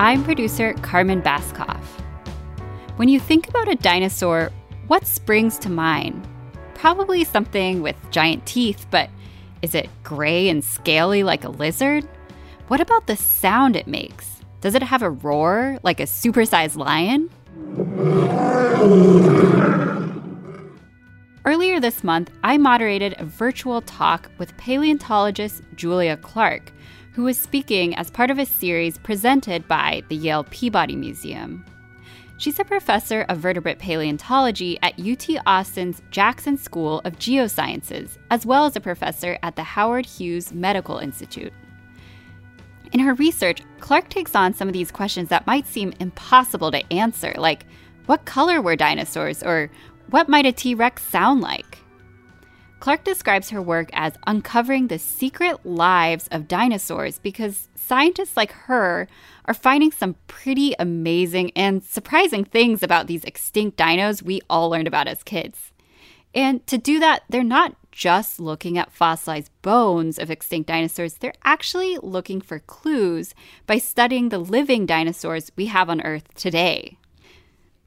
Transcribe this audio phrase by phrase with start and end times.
[0.00, 1.84] I'm producer Carmen Baskauf.
[2.96, 4.50] When you think about a dinosaur,
[4.86, 6.26] what springs to mind?
[6.72, 9.10] Probably something with giant teeth, but
[9.60, 12.08] is it gray and scaly like a lizard?
[12.68, 14.40] What about the sound it makes?
[14.62, 17.28] Does it have a roar like a supersized lion?
[21.44, 26.72] Earlier this month, I moderated a virtual talk with paleontologist Julia Clarke
[27.12, 31.64] who was speaking as part of a series presented by the Yale Peabody Museum.
[32.38, 38.64] She's a professor of vertebrate paleontology at UT Austin's Jackson School of Geosciences, as well
[38.64, 41.52] as a professor at the Howard Hughes Medical Institute.
[42.92, 46.92] In her research, Clarke takes on some of these questions that might seem impossible to
[46.92, 47.66] answer, like
[48.06, 49.70] what color were dinosaurs, or
[50.08, 51.79] what might a T Rex sound like?
[52.80, 59.06] Clarke describes her work as uncovering the secret lives of dinosaurs because scientists like her
[59.44, 64.88] are finding some pretty amazing and surprising things about these extinct dinos we all learned
[64.88, 65.72] about as kids.
[66.34, 71.34] And to do that, they're not just looking at fossilized bones of extinct dinosaurs, they're
[71.44, 73.34] actually looking for clues
[73.66, 76.96] by studying the living dinosaurs we have on Earth today.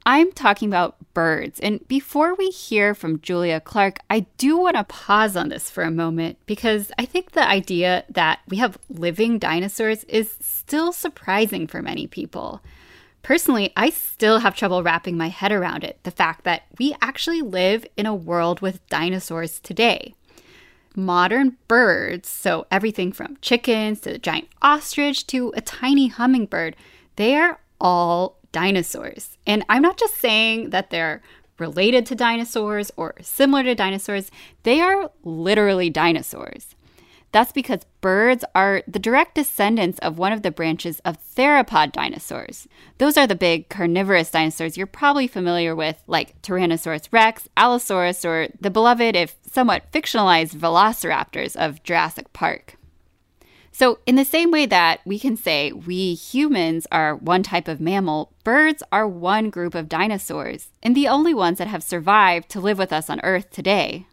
[0.06, 1.58] I'm talking about birds.
[1.60, 5.82] And before we hear from Julia Clarke, I do want to pause on this for
[5.82, 11.66] a moment because I think the idea that we have living dinosaurs is still surprising
[11.66, 12.60] for many people.
[13.22, 17.40] Personally, I still have trouble wrapping my head around it the fact that we actually
[17.40, 20.14] live in a world with dinosaurs today.
[20.94, 26.76] Modern birds, so everything from chickens to a giant ostrich to a tiny hummingbird,
[27.16, 29.36] they are all dinosaurs.
[29.46, 31.20] And I'm not just saying that they're
[31.58, 34.30] related to dinosaurs or similar to dinosaurs,
[34.62, 36.74] they are literally dinosaurs.
[37.32, 42.68] That's because birds are the direct descendants of one of the branches of theropod dinosaurs.
[42.98, 48.48] Those are the big carnivorous dinosaurs you're probably familiar with, like Tyrannosaurus rex, Allosaurus, or
[48.60, 52.76] the beloved, if somewhat fictionalized, velociraptors of Jurassic Park.
[53.76, 57.80] So, in the same way that we can say we humans are one type of
[57.80, 62.60] mammal, birds are one group of dinosaurs, and the only ones that have survived to
[62.60, 64.06] live with us on Earth today.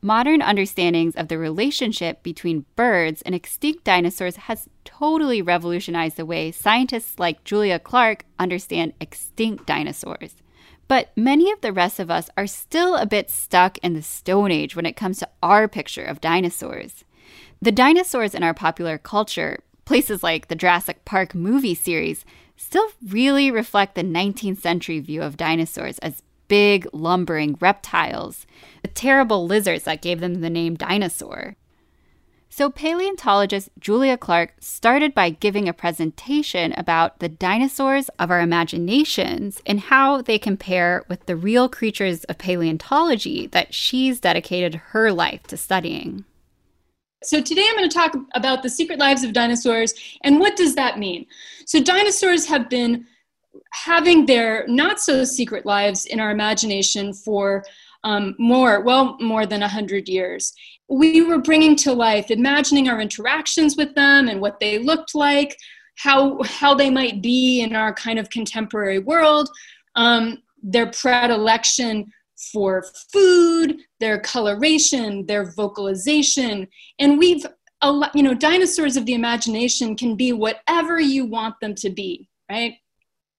[0.00, 6.52] Modern understandings of the relationship between birds and extinct dinosaurs has totally revolutionized the way
[6.52, 10.36] scientists like Julia Clarke understand extinct dinosaurs.
[10.86, 14.52] But many of the rest of us are still a bit stuck in the Stone
[14.52, 17.02] Age when it comes to our picture of dinosaurs.
[17.62, 22.24] The dinosaurs in our popular culture, places like the Jurassic Park movie series,
[22.56, 28.48] still really reflect the 19th century view of dinosaurs as big, lumbering reptiles,
[28.82, 31.54] the terrible lizards that gave them the name dinosaur.
[32.50, 39.62] So, paleontologist Julia Clarke started by giving a presentation about the dinosaurs of our imaginations
[39.64, 45.44] and how they compare with the real creatures of paleontology that she's dedicated her life
[45.44, 46.24] to studying.
[47.24, 50.74] So today I'm going to talk about the secret lives of dinosaurs and what does
[50.74, 51.26] that mean?
[51.66, 53.06] So dinosaurs have been
[53.72, 57.64] having their not so secret lives in our imagination for
[58.04, 60.52] um, more, well, more than 100 years.
[60.88, 65.56] We were bringing to life, imagining our interactions with them and what they looked like,
[65.96, 69.48] how, how they might be in our kind of contemporary world,
[69.94, 72.12] um, their predilection
[72.52, 76.66] for food, their coloration, their vocalization.
[76.98, 77.44] And we've,
[78.14, 82.74] you know, dinosaurs of the imagination can be whatever you want them to be, right?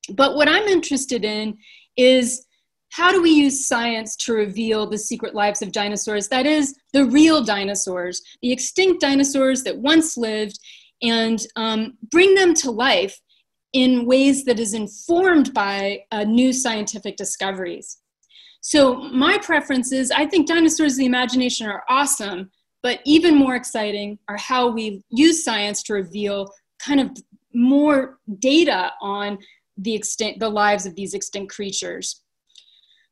[0.10, 1.58] But what I'm interested in
[1.98, 2.46] is
[2.92, 6.28] how do we use science to reveal the secret lives of dinosaurs?
[6.28, 10.60] That is, the real dinosaurs, the extinct dinosaurs that once lived,
[11.02, 13.20] and um, bring them to life
[13.74, 17.98] in ways that is informed by uh, new scientific discoveries.
[18.64, 22.50] So my preference is I think dinosaurs of the imagination are awesome,
[22.82, 26.48] but even more exciting are how we use science to reveal
[26.80, 27.12] kind of
[27.54, 29.38] more data on
[29.78, 32.22] the extent the lives of these extinct creatures.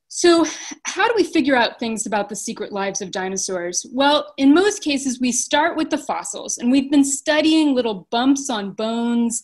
[0.08, 0.46] So,
[0.86, 3.86] how do we figure out things about the secret lives of dinosaurs?
[3.92, 8.50] Well, in most cases, we start with the fossils, and we've been studying little bumps
[8.50, 9.42] on bones,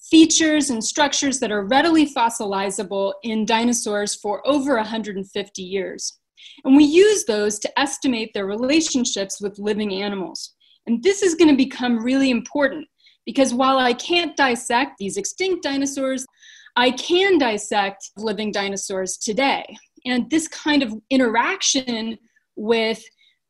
[0.00, 6.18] features and structures that are readily fossilizable in dinosaurs for over 150 years.
[6.64, 10.54] And we use those to estimate their relationships with living animals.
[10.86, 12.86] And this is going to become really important
[13.24, 16.24] because while I can't dissect these extinct dinosaurs,
[16.76, 19.76] I can dissect living dinosaurs today.
[20.04, 22.16] And this kind of interaction
[22.54, 23.02] with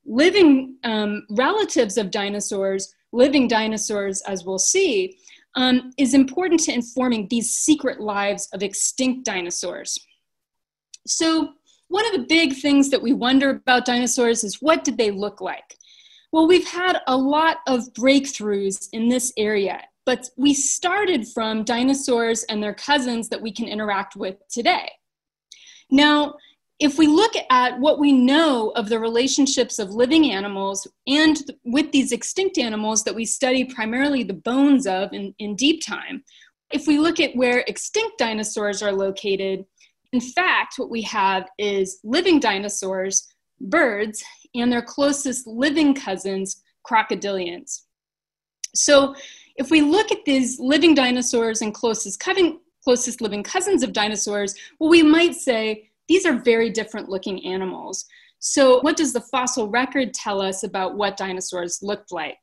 [0.06, 5.18] living um, relatives of dinosaurs, living dinosaurs, as we'll see,
[5.56, 9.98] um, is important to informing these secret lives of extinct dinosaurs.
[11.06, 11.54] So,
[11.88, 15.40] one of the big things that we wonder about dinosaurs is what did they look
[15.40, 15.76] like?
[16.32, 22.42] Well, we've had a lot of breakthroughs in this area, but we started from dinosaurs
[22.44, 24.90] and their cousins that we can interact with today.
[25.90, 26.34] Now,
[26.78, 31.90] if we look at what we know of the relationships of living animals and with
[31.90, 36.22] these extinct animals that we study primarily the bones of in, in deep time,
[36.70, 39.64] if we look at where extinct dinosaurs are located,
[40.12, 43.26] in fact, what we have is living dinosaurs,
[43.60, 44.22] birds,
[44.54, 47.82] and their closest living cousins, crocodilians.
[48.74, 49.14] So,
[49.56, 52.22] if we look at these living dinosaurs and closest,
[52.84, 58.04] closest living cousins of dinosaurs, well, we might say these are very different looking animals.
[58.38, 62.38] So, what does the fossil record tell us about what dinosaurs looked like?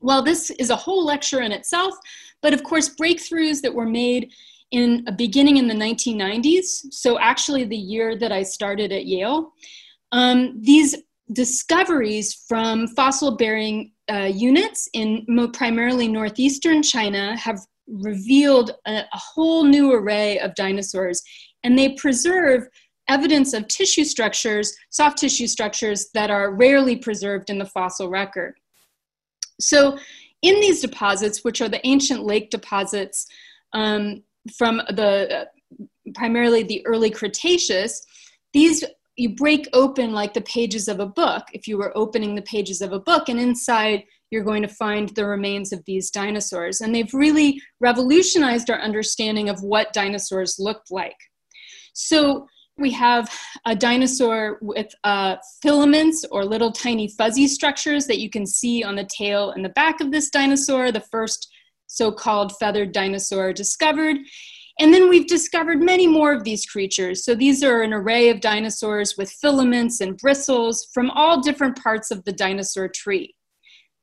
[0.00, 1.94] Well, this is a whole lecture in itself,
[2.42, 4.32] but of course, breakthroughs that were made
[4.72, 9.52] in a beginning in the 1990s, so actually the year that I started at Yale,
[10.12, 10.96] um, these
[11.32, 19.64] discoveries from fossil bearing uh, units in primarily northeastern China have revealed a, a whole
[19.64, 21.22] new array of dinosaurs
[21.66, 22.68] and they preserve
[23.08, 28.54] evidence of tissue structures, soft tissue structures that are rarely preserved in the fossil record.
[29.60, 29.98] So,
[30.42, 33.26] in these deposits, which are the ancient lake deposits
[33.72, 34.22] um,
[34.56, 35.84] from the uh,
[36.14, 38.06] primarily the early Cretaceous,
[38.52, 38.84] these
[39.16, 42.82] you break open like the pages of a book if you were opening the pages
[42.82, 46.94] of a book and inside you're going to find the remains of these dinosaurs and
[46.94, 51.16] they've really revolutionized our understanding of what dinosaurs looked like
[51.96, 52.46] so
[52.76, 53.30] we have
[53.64, 58.96] a dinosaur with uh, filaments or little tiny fuzzy structures that you can see on
[58.96, 61.50] the tail and the back of this dinosaur, the first
[61.86, 64.16] so called feathered dinosaur discovered.
[64.78, 67.24] And then we've discovered many more of these creatures.
[67.24, 72.10] So these are an array of dinosaurs with filaments and bristles from all different parts
[72.10, 73.34] of the dinosaur tree.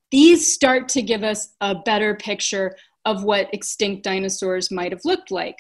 [0.10, 2.76] These start to give us a better picture
[3.06, 5.58] of what extinct dinosaurs might have looked like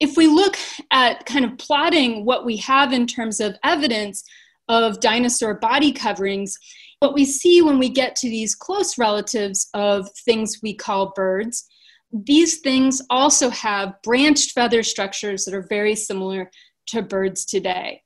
[0.00, 0.56] if we look
[0.90, 4.24] at kind of plotting what we have in terms of evidence
[4.68, 6.56] of dinosaur body coverings,
[7.00, 11.66] what we see when we get to these close relatives of things we call birds,
[12.12, 16.50] these things also have branched feather structures that are very similar
[16.86, 18.02] to birds today.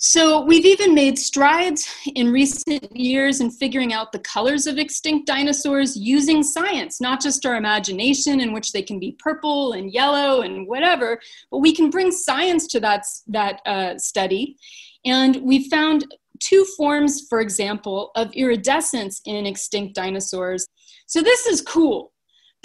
[0.00, 5.26] So we've even made strides in recent years in figuring out the colors of extinct
[5.26, 10.42] dinosaurs using science, not just our imagination in which they can be purple and yellow
[10.42, 14.56] and whatever, but we can bring science to that, that uh, study.
[15.04, 16.06] And we found
[16.38, 20.68] two forms, for example, of iridescence in extinct dinosaurs.
[21.06, 22.12] So this is cool.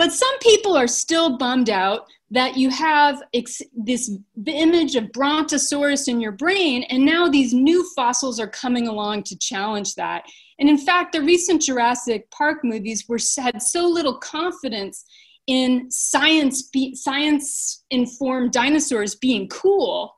[0.03, 4.11] But some people are still bummed out that you have ex- this
[4.45, 9.37] image of Brontosaurus in your brain, and now these new fossils are coming along to
[9.37, 10.25] challenge that.
[10.59, 15.05] And in fact, the recent Jurassic Park movies were had so little confidence
[15.47, 20.13] in science be, science informed dinosaurs being cool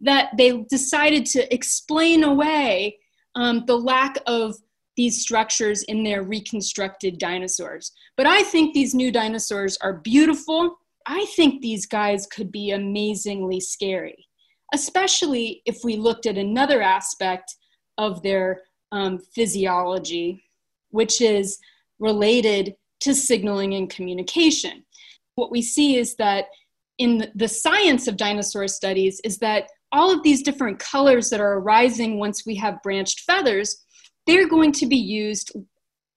[0.00, 2.98] that they decided to explain away
[3.36, 4.56] um, the lack of
[4.96, 7.92] these structures in their reconstructed dinosaurs.
[8.16, 10.76] But I think these new dinosaurs are beautiful.
[11.06, 14.26] I think these guys could be amazingly scary,
[14.74, 17.54] especially if we looked at another aspect
[17.98, 20.42] of their um, physiology,
[20.90, 21.58] which is
[21.98, 24.84] related to signaling and communication.
[25.36, 26.46] What we see is that
[26.98, 31.54] in the science of dinosaur studies is that all of these different colors that are
[31.54, 33.84] arising once we have branched feathers
[34.30, 35.52] they're going to be used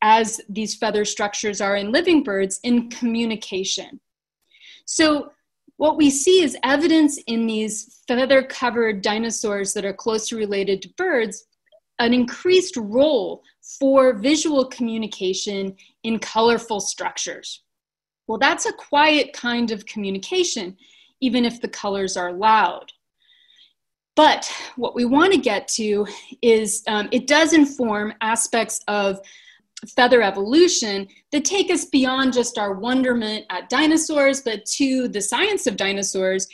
[0.03, 3.99] as these feather structures are in living birds in communication.
[4.85, 5.31] So,
[5.77, 10.89] what we see is evidence in these feather covered dinosaurs that are closely related to
[10.95, 11.47] birds
[11.99, 13.41] an increased role
[13.79, 17.63] for visual communication in colorful structures.
[18.27, 20.77] Well, that's a quiet kind of communication,
[21.21, 22.91] even if the colors are loud.
[24.15, 26.05] But what we want to get to
[26.41, 29.19] is um, it does inform aspects of
[29.95, 35.67] feather evolution that take us beyond just our wonderment at dinosaurs, but to the science
[35.67, 36.47] of dinosaurs.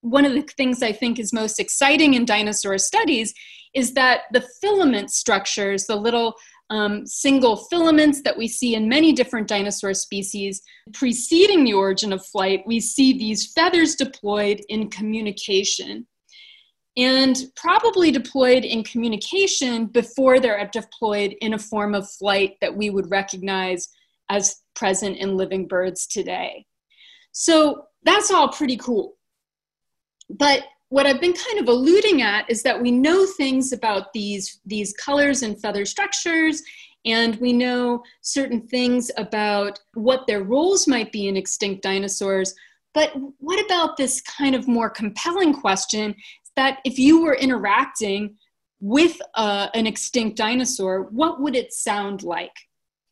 [0.00, 3.32] One of the things I think is most exciting in dinosaur studies
[3.74, 6.34] is that the filament structures, the little
[6.70, 10.60] um, single filaments that we see in many different dinosaur species.
[10.92, 16.06] Preceding the origin of flight, we see these feathers deployed in communication
[16.98, 22.90] and probably deployed in communication before they're deployed in a form of flight that we
[22.90, 23.88] would recognize
[24.28, 26.66] as present in living birds today.
[27.30, 29.14] So that's all pretty cool.
[30.28, 34.60] But what I've been kind of alluding at is that we know things about these,
[34.66, 36.62] these colors and feather structures,
[37.04, 42.54] and we know certain things about what their roles might be in extinct dinosaurs.
[42.92, 46.14] But what about this kind of more compelling question
[46.58, 48.34] that if you were interacting
[48.80, 52.56] with uh, an extinct dinosaur, what would it sound like?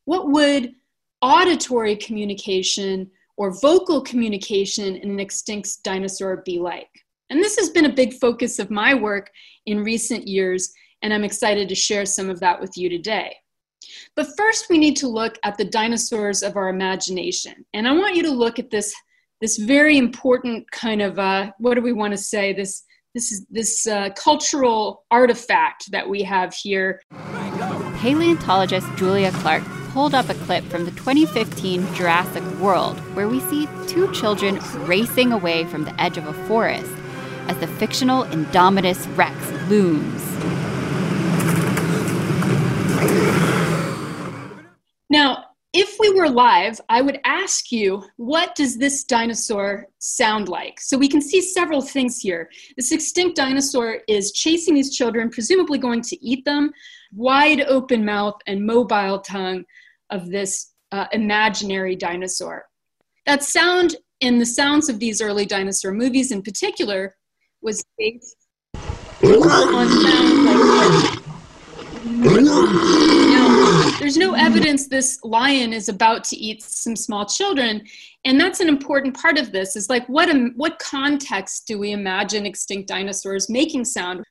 [0.04, 0.72] What would
[1.22, 6.90] auditory communication or vocal communication in an extinct dinosaur be like?
[7.30, 9.30] And this has been a big focus of my work
[9.66, 10.72] in recent years,
[11.02, 13.36] and I'm excited to share some of that with you today.
[14.16, 17.64] But first, we need to look at the dinosaurs of our imagination.
[17.74, 18.92] And I want you to look at this,
[19.40, 22.82] this very important kind of, uh, what do we want to say, this,
[23.16, 27.00] this, is, this uh, cultural artifact that we have here.
[27.96, 33.66] Paleontologist Julia Clarke pulled up a clip from the 2015 Jurassic World, where we see
[33.86, 36.92] two children racing away from the edge of a forest
[37.48, 39.34] as the fictional Indominus Rex
[39.70, 40.22] looms.
[45.08, 45.45] Now,
[45.78, 50.80] if we were live, I would ask you, what does this dinosaur sound like?
[50.80, 52.48] So we can see several things here.
[52.78, 56.72] This extinct dinosaur is chasing these children, presumably going to eat them.
[57.12, 59.64] Wide open mouth and mobile tongue
[60.08, 62.64] of this uh, imaginary dinosaur.
[63.26, 67.16] That sound in the sounds of these early dinosaur movies in particular
[67.60, 68.34] was based
[69.22, 70.44] on sounds
[70.80, 71.26] like
[72.06, 73.45] now,
[73.98, 77.82] there's no evidence this lion is about to eat some small children,
[78.24, 79.76] and that's an important part of this.
[79.76, 84.24] Is like what what context do we imagine extinct dinosaurs making sound?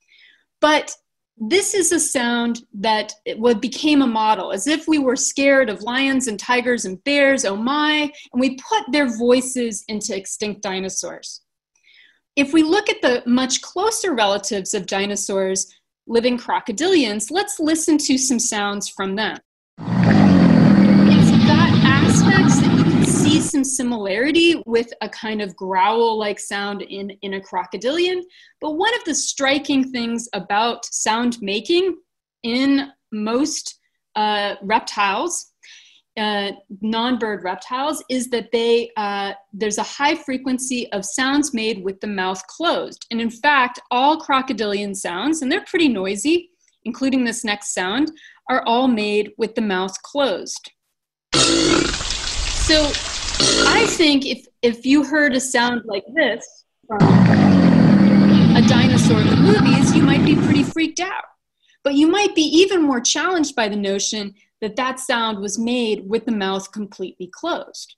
[0.61, 0.95] But
[1.37, 5.83] this is a sound that what became a model, as if we were scared of
[5.83, 7.43] lions and tigers and bears.
[7.43, 8.11] Oh my!
[8.33, 11.41] And we put their voices into extinct dinosaurs.
[12.35, 15.73] If we look at the much closer relatives of dinosaurs,
[16.07, 19.37] living crocodilians, let's listen to some sounds from them.
[19.77, 26.39] It's got aspects that you can see some similarity with a kind of growl like
[26.39, 28.21] sound in, in a crocodilian.
[28.59, 31.95] But one of the striking things about sound making
[32.43, 33.79] in most
[34.17, 35.53] uh, reptiles
[36.17, 41.99] uh, non-bird reptiles is that they uh, there's a high frequency of sounds made with
[41.99, 46.49] the mouth closed and in fact all crocodilian sounds and they're pretty noisy
[46.85, 48.11] including this next sound
[48.49, 50.71] are all made with the mouth closed
[51.33, 53.14] so
[53.75, 59.35] i think if if you heard a sound like this from a dinosaur in the
[59.35, 61.25] movies you might be pretty freaked out
[61.85, 66.09] but you might be even more challenged by the notion that that sound was made
[66.09, 67.95] with the mouth completely closed.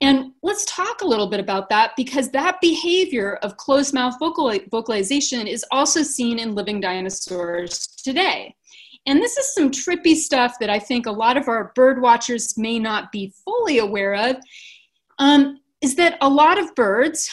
[0.00, 4.58] And let's talk a little bit about that because that behavior of closed mouth vocal-
[4.70, 8.56] vocalization is also seen in living dinosaurs today.
[9.06, 12.56] And this is some trippy stuff that I think a lot of our bird watchers
[12.58, 14.36] may not be fully aware of.
[15.18, 17.30] Um, is that a lot of birds,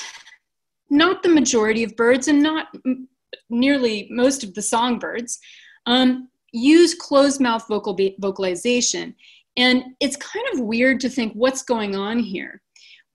[0.89, 3.07] not the majority of birds, and not m-
[3.49, 5.39] nearly most of the songbirds,
[5.85, 9.13] um, use closed mouth vocal vocalization.
[9.57, 12.61] And it's kind of weird to think what's going on here.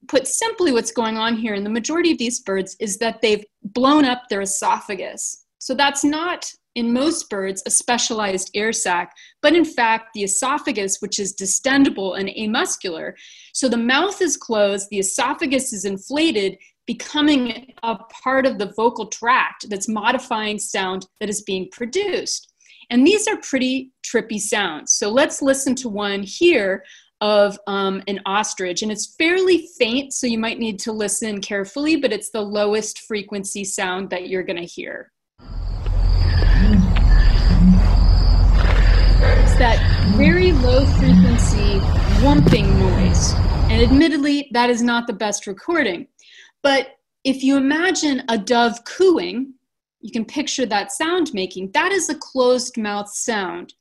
[0.07, 3.45] Put simply, what's going on here in the majority of these birds is that they've
[3.63, 5.42] blown up their esophagus.
[5.63, 10.97] So that's not in most birds a specialized air sac, but in fact, the esophagus,
[10.99, 13.13] which is distendable and amuscular.
[13.53, 19.05] So the mouth is closed, the esophagus is inflated, becoming a part of the vocal
[19.05, 22.51] tract that's modifying sound that is being produced.
[22.89, 24.91] And these are pretty trippy sounds.
[24.95, 26.83] So let's listen to one here
[27.21, 28.81] of um, an ostrich.
[28.81, 32.99] And it's fairly faint, so you might need to listen carefully, but it's the lowest
[32.99, 35.12] frequency sound that you're going to hear.
[39.43, 39.79] It's that
[40.15, 41.79] very low frequency
[42.21, 43.33] whumping noise.
[43.69, 46.07] And admittedly, that is not the best recording.
[46.61, 49.53] But if you imagine a dove cooing,
[50.01, 51.71] you can picture that sound making.
[51.71, 53.73] That is a closed mouth sound.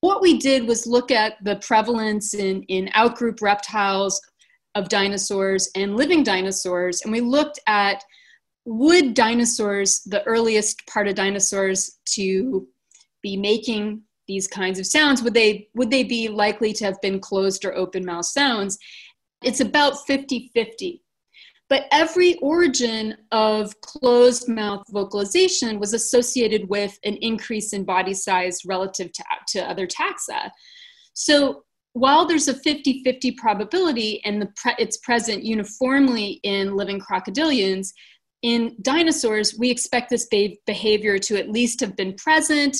[0.00, 4.20] What we did was look at the prevalence in, in outgroup reptiles
[4.74, 8.02] of dinosaurs and living dinosaurs, and we looked at
[8.70, 12.68] would dinosaurs, the earliest part of dinosaurs to
[13.20, 17.18] be making these kinds of sounds, would they would they be likely to have been
[17.18, 18.78] closed or open mouth sounds?
[19.42, 21.00] It's about 50-50.
[21.68, 28.60] But every origin of closed mouth vocalization was associated with an increase in body size
[28.64, 30.48] relative to, to other taxa.
[31.14, 37.00] So while there's a 50 50 probability and the pre- it's present uniformly in living
[37.00, 37.88] crocodilians,
[38.42, 42.76] in dinosaurs, we expect this be- behavior to at least have been present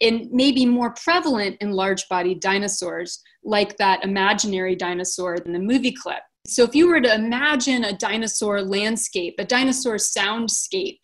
[0.00, 5.92] and maybe more prevalent in large bodied dinosaurs, like that imaginary dinosaur in the movie
[5.92, 6.22] clip.
[6.46, 10.98] So, if you were to imagine a dinosaur landscape, a dinosaur soundscape,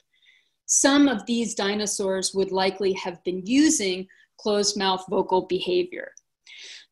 [0.67, 4.07] some of these dinosaurs would likely have been using
[4.38, 6.12] closed mouth vocal behavior.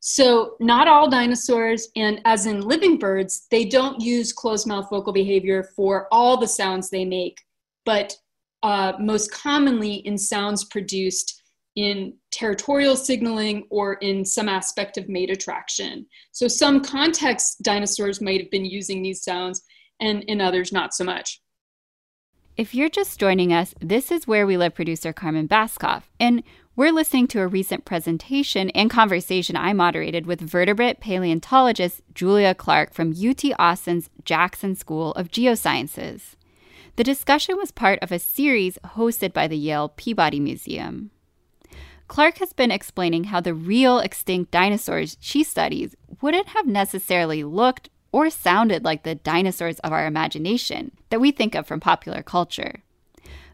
[0.01, 5.13] So, not all dinosaurs, and as in living birds, they don't use closed mouth vocal
[5.13, 7.41] behavior for all the sounds they make,
[7.85, 8.17] but
[8.63, 11.43] uh, most commonly in sounds produced
[11.75, 16.07] in territorial signaling or in some aspect of mate attraction.
[16.31, 19.63] So, some context dinosaurs might have been using these sounds,
[20.01, 21.41] and in others, not so much.
[22.57, 26.43] If you're just joining us, this is Where We Live producer Carmen Baskauf, and
[26.79, 32.95] we're listening to a recent presentation and conversation I moderated with vertebrate paleontologist Julia Clarke
[32.95, 36.37] from UT Austin's Jackson School of Geosciences.
[36.95, 41.11] The discussion was part of a series hosted by the Yale Peabody Museum.
[42.07, 47.91] Clarke has been explaining how the real extinct dinosaurs she studies wouldn't have necessarily looked
[48.13, 52.85] or sounded like the dinosaurs of our imagination that we think of from popular culture.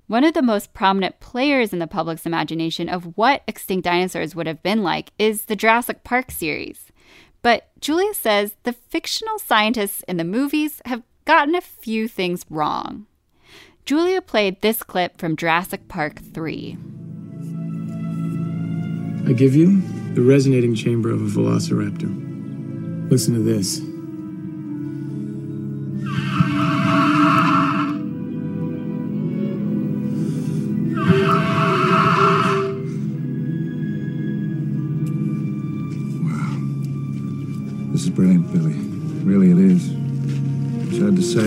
[0.06, 4.46] One of the most prominent players in the public's imagination of what extinct dinosaurs would
[4.46, 6.92] have been like is the Jurassic Park series.
[7.40, 13.06] But Julia says the fictional scientists in the movies have gotten a few things wrong.
[13.86, 16.76] Julia played this clip from Jurassic Park 3.
[19.26, 19.80] I give you
[20.12, 23.10] the resonating chamber of a velociraptor.
[23.10, 23.80] Listen to this.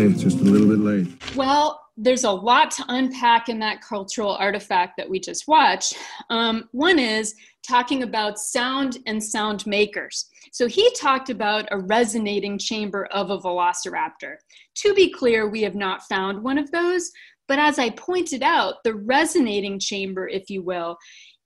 [0.07, 1.35] It's just a little bit late.
[1.35, 5.97] Well, there's a lot to unpack in that cultural artifact that we just watched.
[6.29, 7.33] Um, one is
[7.67, 10.29] talking about sound and sound makers.
[10.51, 14.35] So he talked about a resonating chamber of a velociraptor.
[14.75, 17.11] To be clear, we have not found one of those,
[17.47, 20.97] but as I pointed out, the resonating chamber, if you will,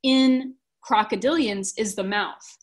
[0.03, 2.57] in crocodilians is the mouth.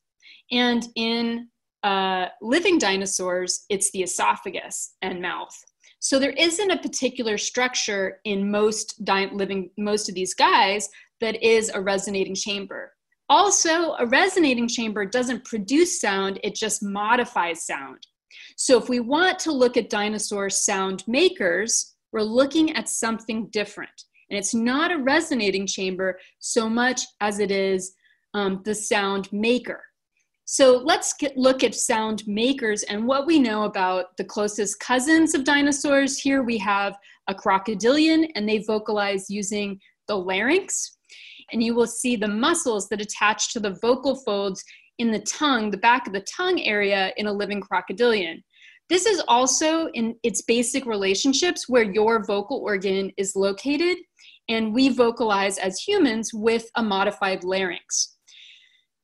[0.50, 1.48] And in
[1.82, 5.56] uh, living dinosaurs, it's the esophagus and mouth.
[6.00, 10.88] So there isn't a particular structure in most di- living most of these guys
[11.20, 12.92] that is a resonating chamber.
[13.28, 18.06] Also, a resonating chamber doesn't produce sound, it just modifies sound.
[18.56, 24.04] So if we want to look at dinosaur sound makers, we're looking at something different.
[24.30, 27.94] And it's not a resonating chamber so much as it is
[28.34, 29.82] um, the sound maker.
[30.50, 35.34] So let's get, look at sound makers and what we know about the closest cousins
[35.34, 36.16] of dinosaurs.
[36.18, 36.96] Here we have
[37.28, 40.96] a crocodilian, and they vocalize using the larynx.
[41.52, 44.64] And you will see the muscles that attach to the vocal folds
[44.96, 48.42] in the tongue, the back of the tongue area in a living crocodilian.
[48.88, 53.98] This is also in its basic relationships where your vocal organ is located,
[54.48, 58.14] and we vocalize as humans with a modified larynx.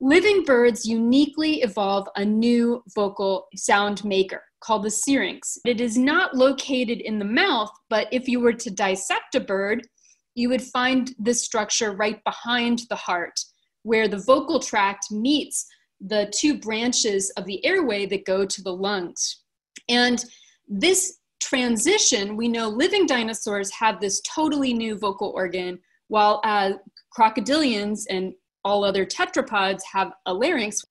[0.00, 5.58] Living birds uniquely evolve a new vocal sound maker called the syrinx.
[5.64, 9.86] It is not located in the mouth, but if you were to dissect a bird,
[10.34, 13.38] you would find this structure right behind the heart,
[13.82, 15.66] where the vocal tract meets
[16.00, 19.42] the two branches of the airway that go to the lungs.
[19.88, 20.24] And
[20.66, 25.78] this transition, we know living dinosaurs have this totally new vocal organ,
[26.08, 26.72] while uh,
[27.16, 28.32] crocodilians and
[28.64, 30.82] all other tetrapods have a larynx.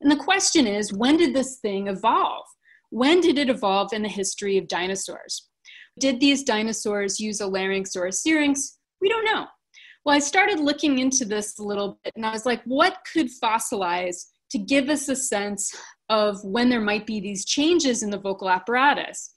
[0.00, 2.44] And the question is when did this thing evolve?
[2.90, 5.48] When did it evolve in the history of dinosaurs?
[5.98, 8.78] Did these dinosaurs use a larynx or a syrinx?
[9.00, 9.46] We don't know.
[10.04, 13.28] Well, I started looking into this a little bit and I was like, what could
[13.42, 15.74] fossilize to give us a sense
[16.10, 19.33] of when there might be these changes in the vocal apparatus?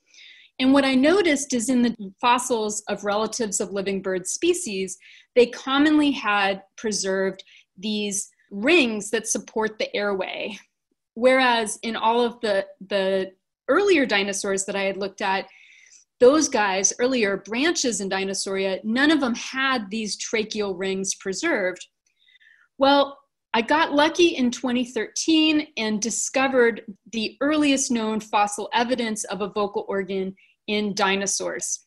[0.59, 4.97] And what I noticed is in the fossils of relatives of living bird species,
[5.35, 7.43] they commonly had preserved
[7.77, 10.57] these rings that support the airway.
[11.13, 13.31] Whereas in all of the, the
[13.67, 15.47] earlier dinosaurs that I had looked at,
[16.19, 21.85] those guys, earlier branches in Dinosauria, none of them had these tracheal rings preserved.
[22.79, 23.17] Well,
[23.53, 29.85] I got lucky in 2013 and discovered the earliest known fossil evidence of a vocal
[29.87, 30.35] organ
[30.67, 31.85] in dinosaurs.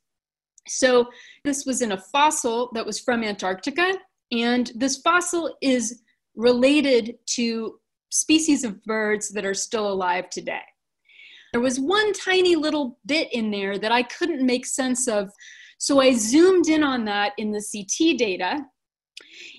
[0.69, 1.09] So,
[1.45, 3.95] this was in a fossil that was from Antarctica,
[4.31, 6.03] and this fossil is
[6.37, 7.79] related to
[8.11, 10.63] species of birds that are still alive today.
[11.53, 15.31] There was one tiny little bit in there that I couldn't make sense of.
[15.79, 18.61] So I zoomed in on that in the CT data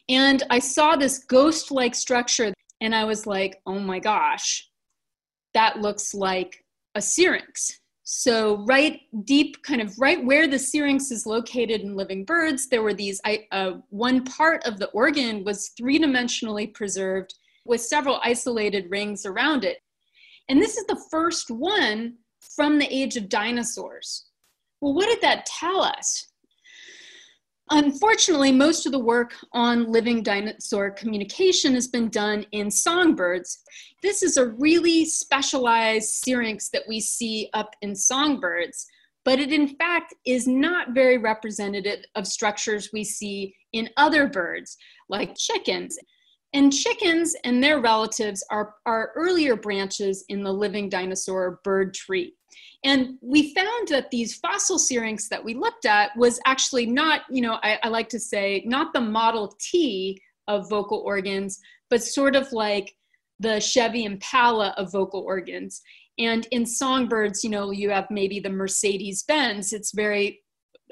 [0.07, 4.69] and I saw this ghost like structure and I was like, oh my gosh,
[5.53, 6.63] that looks like
[6.95, 7.79] a syrinx.
[8.13, 12.83] So, right deep, kind of right where the syrinx is located in living birds, there
[12.83, 13.21] were these,
[13.53, 19.63] uh, one part of the organ was three dimensionally preserved with several isolated rings around
[19.63, 19.77] it.
[20.49, 24.25] And this is the first one from the age of dinosaurs.
[24.81, 26.30] Well, what did that tell us?
[27.73, 33.63] Unfortunately, most of the work on living dinosaur communication has been done in songbirds.
[34.03, 38.87] This is a really specialized syrinx that we see up in songbirds,
[39.23, 44.75] but it in fact is not very representative of structures we see in other birds,
[45.07, 45.97] like chickens.
[46.53, 52.33] And chickens and their relatives are, are earlier branches in the living dinosaur bird tree.
[52.83, 57.41] And we found that these fossil syrinx that we looked at was actually not, you
[57.41, 61.59] know, I, I like to say, not the Model T of vocal organs,
[61.89, 62.95] but sort of like
[63.39, 65.81] the Chevy Impala of vocal organs.
[66.17, 69.73] And in songbirds, you know, you have maybe the Mercedes Benz.
[69.73, 70.41] It's very,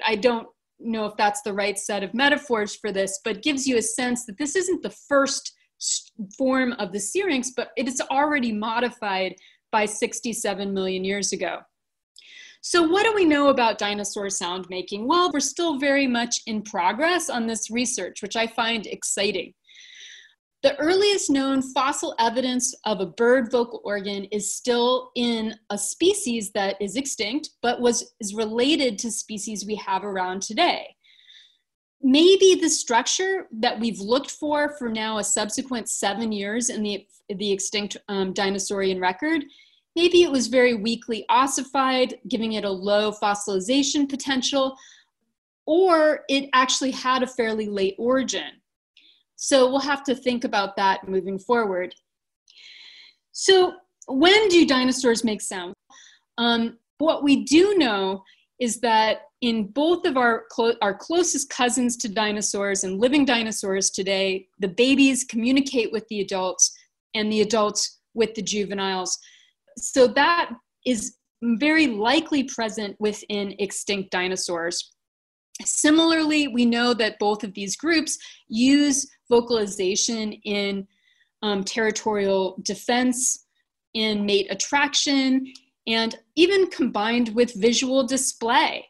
[0.04, 0.48] I don't
[0.80, 4.24] know if that's the right set of metaphors for this, but gives you a sense
[4.26, 5.52] that this isn't the first
[6.36, 9.34] form of the syrinx, but it is already modified
[9.72, 11.60] by 67 million years ago.
[12.62, 15.08] So, what do we know about dinosaur sound making?
[15.08, 19.54] Well, we're still very much in progress on this research, which I find exciting.
[20.62, 26.52] The earliest known fossil evidence of a bird vocal organ is still in a species
[26.52, 30.94] that is extinct, but was is related to species we have around today.
[32.02, 37.06] Maybe the structure that we've looked for for now a subsequent seven years in the,
[37.28, 39.44] the extinct um, dinosaurian record
[39.96, 44.76] Maybe it was very weakly ossified, giving it a low fossilization potential,
[45.66, 48.59] or it actually had a fairly late origin.
[49.42, 51.94] So we'll have to think about that moving forward.
[53.32, 53.72] So,
[54.06, 55.72] when do dinosaurs make sound?
[56.36, 58.22] Um, what we do know
[58.58, 63.88] is that in both of our, clo- our closest cousins to dinosaurs and living dinosaurs
[63.88, 66.76] today, the babies communicate with the adults
[67.14, 69.18] and the adults with the juveniles
[69.80, 70.50] so that
[70.86, 74.92] is very likely present within extinct dinosaurs.
[75.64, 78.18] Similarly, we know that both of these groups
[78.48, 80.86] use vocalization in
[81.42, 83.46] um, territorial defense,
[83.94, 85.52] in mate attraction,
[85.86, 88.86] and even combined with visual display.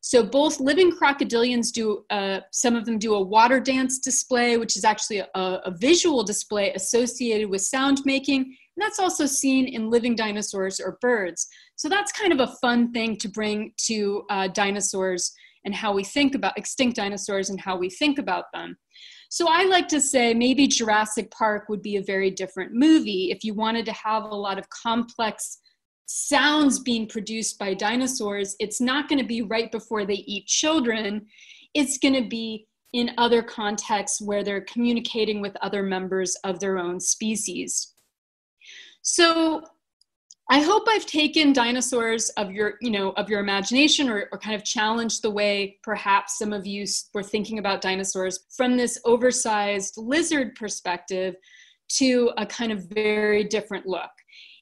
[0.00, 4.76] So both living crocodilians do, uh, some of them do a water dance display, which
[4.76, 9.90] is actually a, a visual display associated with sound making, and that's also seen in
[9.90, 11.46] living dinosaurs or birds.
[11.76, 15.32] So that's kind of a fun thing to bring to uh, dinosaurs
[15.64, 18.76] and how we think about extinct dinosaurs and how we think about them.
[19.30, 23.44] So I like to say maybe Jurassic Park would be a very different movie if
[23.44, 25.58] you wanted to have a lot of complex
[26.06, 28.54] sounds being produced by dinosaurs.
[28.60, 31.26] It's not going to be right before they eat children.
[31.72, 36.76] It's going to be in other contexts where they're communicating with other members of their
[36.76, 37.94] own species.
[39.00, 39.62] So
[40.52, 44.54] I hope I've taken dinosaurs of your, you know, of your imagination or, or kind
[44.54, 46.84] of challenged the way perhaps some of you
[47.14, 51.36] were thinking about dinosaurs from this oversized lizard perspective
[51.88, 54.10] to a kind of very different look.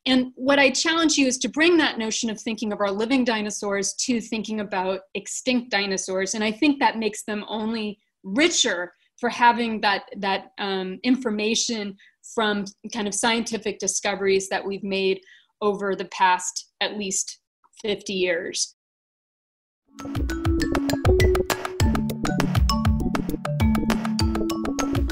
[0.06, 3.24] And what I challenge you is to bring that notion of thinking of our living
[3.24, 6.34] dinosaurs to thinking about extinct dinosaurs.
[6.34, 11.96] And I think that makes them only richer for having that, that um, information
[12.32, 15.20] from kind of scientific discoveries that we've made
[15.60, 17.38] over the past at least
[17.82, 18.74] 50 years.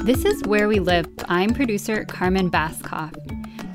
[0.03, 1.07] This is Where We Live.
[1.27, 3.13] I'm producer Carmen Baskauf.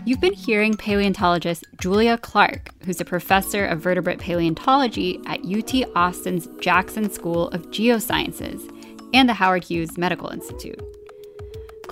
[0.07, 6.49] You've been hearing paleontologist Julia Clarke, who's a professor of vertebrate paleontology at UT Austin's
[6.61, 8.69] Jackson School of Geosciences
[9.15, 10.83] and the Howard Hughes Medical Institute.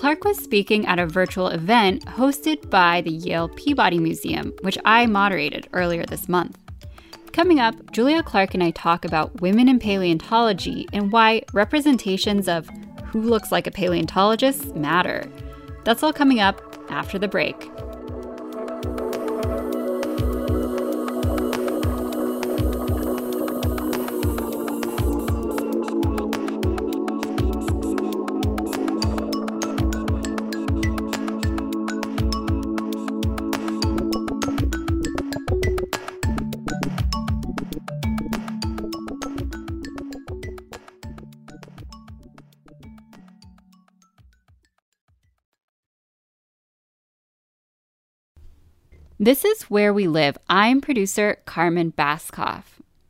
[0.03, 5.05] Clarke was speaking at a virtual event hosted by the Yale Peabody Museum, which I
[5.05, 6.57] moderated earlier this month.
[7.31, 12.69] Coming up, Julia Clarke and I talk about women in paleontology and why representations of
[13.05, 15.23] who looks like a paleontologist matter.
[15.85, 17.72] That's all coming up after the break.
[49.23, 50.37] This is Where We Live.
[50.49, 52.63] I'm producer Carmen Baskauf.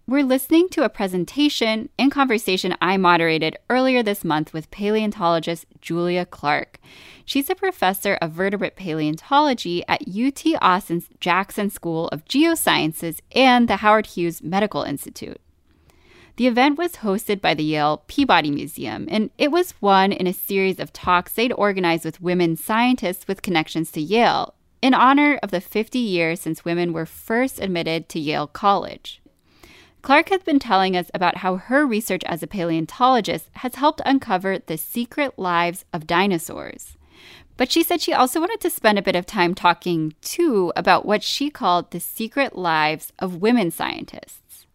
[0.05, 6.27] We're listening to a presentation and conversation I moderated earlier this month with paleontologist Julia
[6.27, 6.79] Clarke.
[7.25, 13.77] She's a professor of vertebrate paleontology at UT Austin's Jackson School of Geosciences and the
[13.77, 15.41] Howard Hughes Medical Institute.
[16.35, 20.33] The event was hosted by the Yale Peabody Museum, and it was one in a
[20.33, 25.49] series of talks they'd organized with women scientists with connections to Yale, in honor of
[25.49, 29.21] the 50 years since women were first admitted to Yale College.
[30.01, 34.59] Clarke has been telling us about how her research as a paleontologist has helped uncover
[34.59, 36.97] the secret lives of dinosaurs.
[37.55, 41.05] But she said she also wanted to spend a bit of time talking, too, about
[41.05, 44.65] what she called the secret lives of women scientists.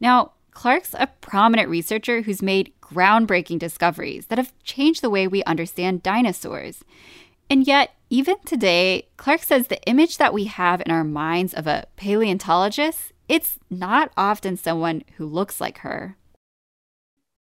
[0.00, 5.44] Now, Clarke's a prominent researcher who's made groundbreaking discoveries that have changed the way we
[5.44, 6.82] understand dinosaurs.
[7.48, 11.66] And yet, even today, Clarke says the image that we have in our minds of
[11.66, 16.18] a paleontologist, it's not often someone who looks like her.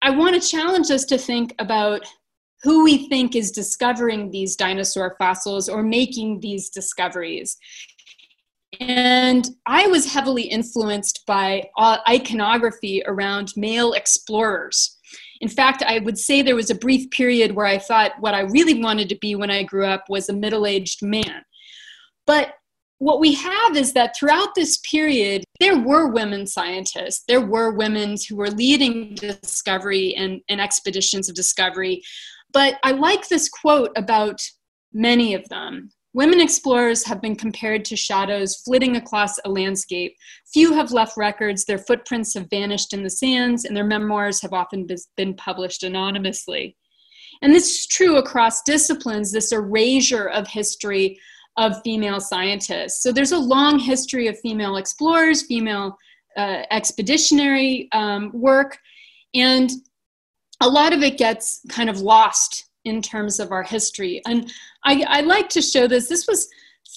[0.03, 2.05] I want to challenge us to think about
[2.62, 7.58] who we think is discovering these dinosaur fossils or making these discoveries.
[8.79, 14.98] And I was heavily influenced by uh, iconography around male explorers.
[15.41, 18.41] In fact, I would say there was a brief period where I thought what I
[18.41, 21.43] really wanted to be when I grew up was a middle aged man.
[22.28, 22.56] But
[22.99, 28.17] what we have is that throughout this period, there were women scientists, there were women
[28.28, 32.02] who were leading discovery and, and expeditions of discovery.
[32.52, 34.41] But I like this quote about
[34.91, 35.91] many of them.
[36.13, 40.15] Women explorers have been compared to shadows flitting across a landscape.
[40.52, 44.54] Few have left records, their footprints have vanished in the sands, and their memoirs have
[44.54, 46.76] often been published anonymously.
[47.41, 51.19] And this is true across disciplines, this erasure of history
[51.58, 53.04] of female scientists.
[53.04, 55.95] So there's a long history of female explorers, female
[56.38, 58.78] uh, expeditionary um, work,
[59.36, 59.69] and
[60.62, 64.22] a lot of it gets kind of lost in terms of our history.
[64.26, 64.52] And
[64.89, 66.10] I, I like to show this.
[66.10, 66.49] This was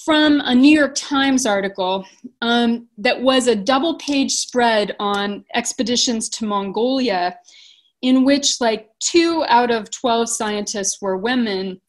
[0.07, 2.07] from a New York Times article
[2.41, 7.37] um, that was a double page spread on expeditions to Mongolia,
[8.01, 11.83] in which like two out of 12 scientists were women.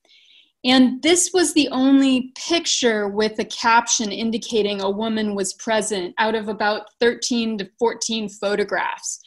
[0.65, 6.35] And this was the only picture with a caption indicating a woman was present out
[6.35, 9.21] of about 13 to 14 photographs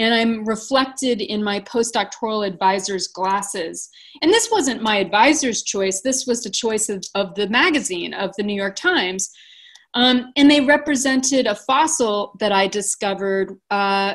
[0.00, 3.90] and I'm reflected in my postdoctoral advisor's glasses.
[4.22, 8.34] And this wasn't my advisor's choice, this was the choice of, of the magazine, of
[8.36, 9.30] the New York Times.
[9.92, 14.14] Um, and they represented a fossil that I discovered uh,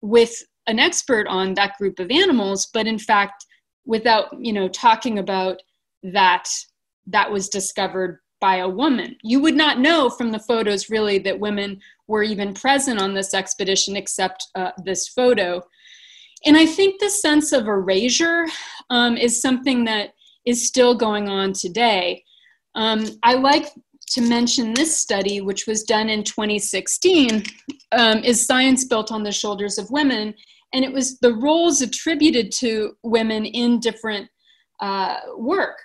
[0.00, 3.44] with an expert on that group of animals, but in fact,
[3.84, 5.60] without you know talking about
[6.02, 6.48] that
[7.06, 9.16] that was discovered by a woman.
[9.22, 13.34] You would not know from the photos really that women were even present on this
[13.34, 15.62] expedition except uh, this photo.
[16.44, 18.46] And I think the sense of erasure
[18.90, 22.24] um, is something that is still going on today.
[22.74, 23.68] Um, I like
[24.08, 27.44] to mention this study, which was done in 2016,
[27.92, 30.34] um, is Science Built on the Shoulders of Women.
[30.72, 34.28] And it was the roles attributed to women in different
[34.80, 35.76] uh, work.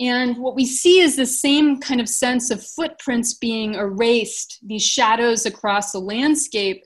[0.00, 4.82] And what we see is the same kind of sense of footprints being erased, these
[4.82, 6.82] shadows across the landscape,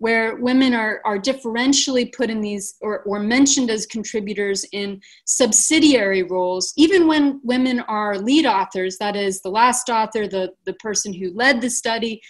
[0.00, 6.22] where women are, are differentially put in these or, or mentioned as contributors in subsidiary
[6.22, 11.12] roles, even when women are lead authors, that is, the last author, the, the person
[11.12, 12.20] who led the study.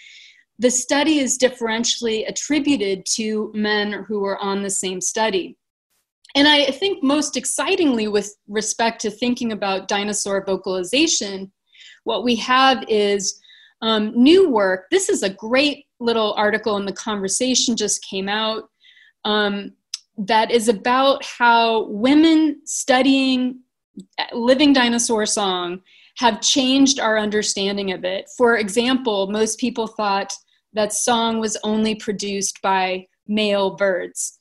[0.57, 5.58] The study is differentially attributed to men who are on the same study.
[6.35, 11.51] And I think most excitingly, with respect to thinking about dinosaur vocalization,
[12.03, 13.39] what we have is
[13.81, 14.85] um, new work.
[14.91, 18.69] This is a great little article in the conversation just came out
[19.25, 19.73] um,
[20.17, 23.59] that is about how women studying
[24.31, 25.81] living dinosaur song
[26.17, 28.29] have changed our understanding of it.
[28.37, 30.33] For example, most people thought
[30.73, 34.38] that song was only produced by male birds.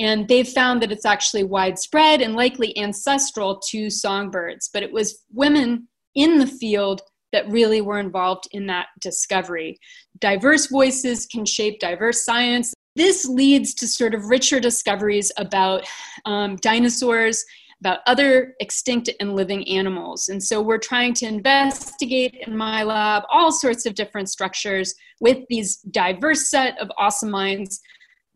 [0.00, 5.24] And they've found that it's actually widespread and likely ancestral to songbirds, but it was
[5.30, 9.78] women in the field that really were involved in that discovery.
[10.18, 12.72] Diverse voices can shape diverse science.
[12.96, 15.86] This leads to sort of richer discoveries about
[16.24, 17.44] um, dinosaurs,
[17.80, 20.28] about other extinct and living animals.
[20.28, 25.38] And so we're trying to investigate in my lab all sorts of different structures with
[25.48, 27.80] these diverse set of awesome minds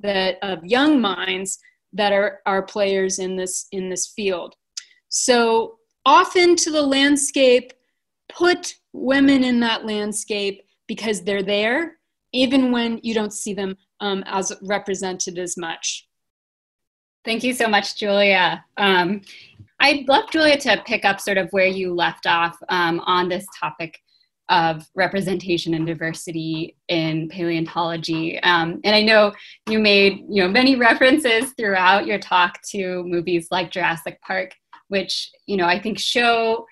[0.04, 1.58] that of young minds
[1.94, 4.54] that are, are players in this in this field.
[5.08, 7.72] So often to the landscape,
[8.28, 11.96] put women in that landscape because they're there,
[12.32, 16.06] even when you don't see them um, as represented as much.
[17.24, 18.64] Thank you so much, Julia.
[18.76, 19.22] Um,
[19.80, 23.46] I'd love, Julia, to pick up sort of where you left off um, on this
[23.58, 23.98] topic
[24.48, 28.38] of representation and diversity in paleontology.
[28.40, 29.32] Um, and I know
[29.68, 34.52] you made you know many references throughout your talk to movies like Jurassic Park,
[34.88, 36.66] which you know I think show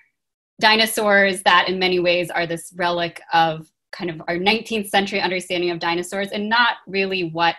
[0.61, 5.71] dinosaurs that in many ways are this relic of kind of our 19th century understanding
[5.71, 7.55] of dinosaurs and not really what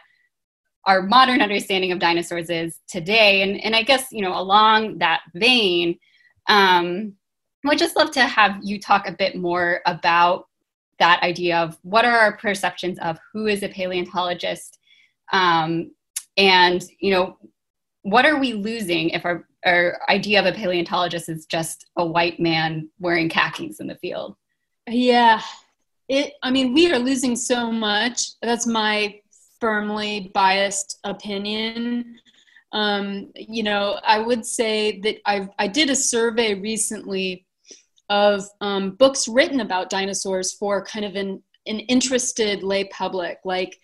[0.86, 3.42] our modern understanding of dinosaurs is today.
[3.42, 5.98] And, and I guess, you know, along that vein,
[6.48, 7.14] um,
[7.70, 10.48] I'd just love to have you talk a bit more about
[10.98, 14.78] that idea of what are our perceptions of who is a paleontologist
[15.32, 15.90] um,
[16.36, 17.38] and, you know,
[18.02, 22.38] what are we losing if our, our idea of a paleontologist is just a white
[22.38, 24.36] man wearing khakis in the field?
[24.86, 25.40] Yeah,
[26.08, 28.20] it, I mean, we are losing so much.
[28.42, 29.20] That's my
[29.60, 32.18] firmly biased opinion.
[32.72, 37.46] Um, you know, I would say that I I did a survey recently
[38.08, 43.78] of um, books written about dinosaurs for kind of an an interested lay public, like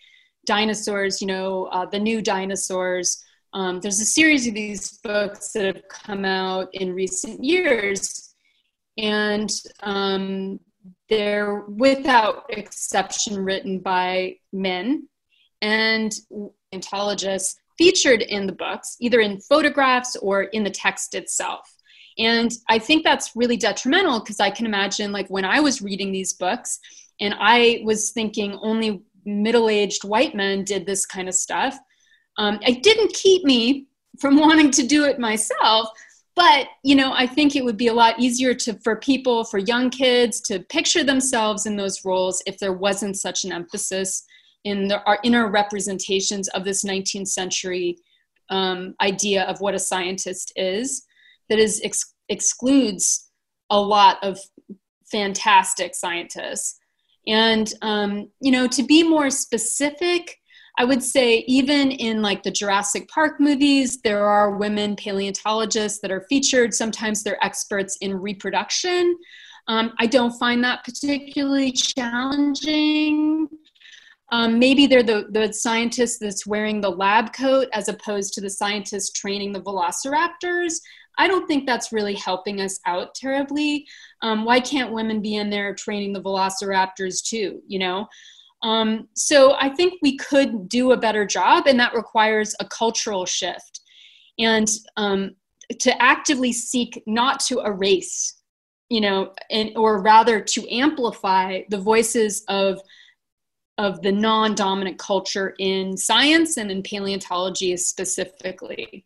[0.45, 1.21] dinosaurs.
[1.21, 3.23] You know, uh, the new dinosaurs.
[3.53, 8.33] Um, there's a series of these books that have come out in recent years,
[8.97, 9.49] and
[9.81, 10.59] um,
[11.09, 15.09] they're without exception written by men
[15.61, 16.11] and
[16.71, 21.67] paleontologists featured in the books, either in photographs or in the text itself.
[22.21, 26.11] And I think that's really detrimental because I can imagine, like, when I was reading
[26.11, 26.79] these books
[27.19, 31.79] and I was thinking only middle aged white men did this kind of stuff,
[32.37, 33.87] um, it didn't keep me
[34.19, 35.89] from wanting to do it myself.
[36.35, 39.57] But you know, I think it would be a lot easier to for people, for
[39.57, 44.23] young kids, to picture themselves in those roles if there wasn't such an emphasis
[44.63, 47.97] in the, our inner representations of this 19th century
[48.49, 51.07] um, idea of what a scientist is
[51.51, 53.29] that is ex- excludes
[53.69, 54.39] a lot of
[55.11, 56.79] fantastic scientists.
[57.27, 60.37] And um, you know to be more specific
[60.79, 66.11] i would say even in like the jurassic park movies there are women paleontologists that
[66.11, 66.73] are featured.
[66.73, 69.15] Sometimes they're experts in reproduction.
[69.67, 73.47] Um, i don't find that particularly challenging.
[74.31, 78.49] Um, maybe they're the, the scientist that's wearing the lab coat as opposed to the
[78.49, 80.75] scientist training the velociraptors.
[81.17, 83.87] I don't think that's really helping us out terribly.
[84.21, 88.07] Um, why can't women be in there training the velociraptors too, you know?
[88.63, 93.25] Um, so I think we could do a better job, and that requires a cultural
[93.25, 93.81] shift
[94.37, 95.35] and um,
[95.79, 98.35] to actively seek not to erase,
[98.89, 102.79] you know, and, or rather to amplify the voices of
[103.77, 109.05] of the non-dominant culture in science and in paleontology specifically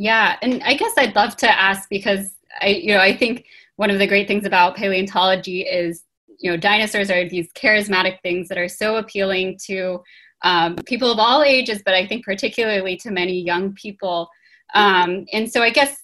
[0.00, 3.44] yeah and i guess i'd love to ask because i you know i think
[3.76, 6.04] one of the great things about paleontology is
[6.38, 10.02] you know dinosaurs are these charismatic things that are so appealing to
[10.42, 14.28] um, people of all ages but i think particularly to many young people.
[14.74, 16.02] Um, and so i guess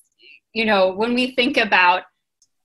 [0.52, 2.02] you know when we think about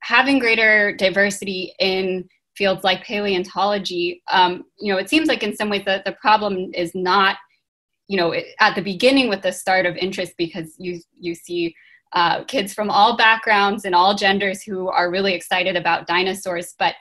[0.01, 5.69] having greater diversity in fields like paleontology, um, you know, it seems like in some
[5.69, 7.37] ways that the problem is not,
[8.07, 11.73] you know, at the beginning with the start of interest because you you see
[12.13, 16.95] uh, kids from all backgrounds and all genders who are really excited about dinosaurs, but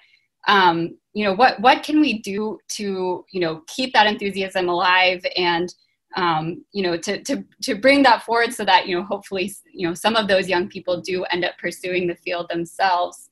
[0.47, 5.25] um, you know, what what can we do to you know keep that enthusiasm alive
[5.37, 5.75] and
[6.17, 9.87] um, you know to, to to bring that forward so that you know hopefully you
[9.87, 13.31] know some of those young people do end up pursuing the field themselves.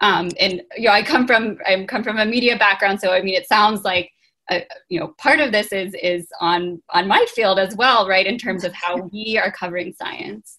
[0.00, 3.22] Um, and you know, I come from I come from a media background, so I
[3.22, 4.10] mean, it sounds like
[4.50, 8.26] uh, you know part of this is is on on my field as well, right?
[8.26, 10.58] In terms of how we are covering science.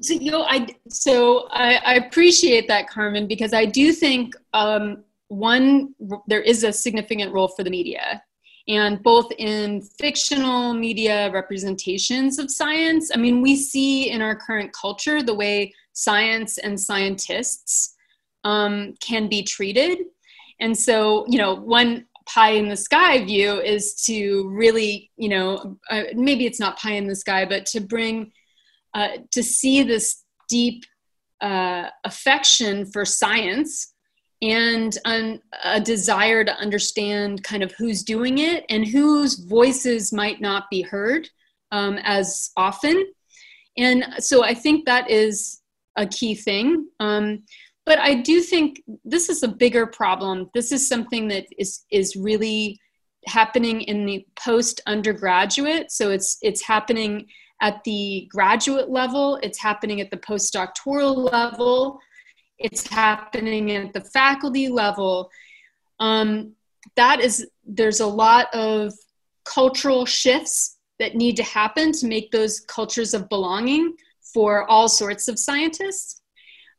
[0.00, 5.04] So you know, I so I, I appreciate that, Carmen, because I do think um,
[5.28, 5.94] one
[6.26, 8.22] there is a significant role for the media,
[8.68, 13.10] and both in fictional media representations of science.
[13.12, 17.96] I mean, we see in our current culture the way science and scientists
[18.44, 19.98] um, can be treated,
[20.60, 25.78] and so you know, one pie in the sky view is to really, you know,
[25.90, 28.32] uh, maybe it's not pie in the sky, but to bring
[28.94, 30.84] uh, to see this deep
[31.40, 33.94] uh, affection for science
[34.42, 40.40] and an, a desire to understand kind of who's doing it and whose voices might
[40.40, 41.28] not be heard
[41.72, 43.04] um, as often.
[43.76, 45.60] And so I think that is
[45.96, 46.88] a key thing.
[47.00, 47.42] Um,
[47.88, 50.50] but I do think this is a bigger problem.
[50.52, 52.78] This is something that is is really
[53.26, 55.90] happening in the post undergraduate.
[55.90, 57.26] So it's it's happening
[57.62, 61.98] at the graduate level, it's happening at the postdoctoral level,
[62.58, 65.30] it's happening at the faculty level.
[65.98, 66.52] Um,
[66.94, 68.92] that is, there's a lot of
[69.44, 73.94] cultural shifts that need to happen to make those cultures of belonging
[74.34, 76.22] for all sorts of scientists.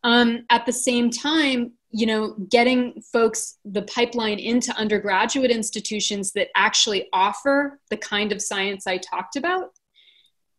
[0.04, 6.50] Um, at the same time, you know, getting folks the pipeline into undergraduate institutions that
[6.56, 9.72] actually offer the kind of science I talked about